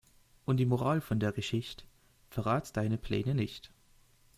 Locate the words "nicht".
3.35-3.69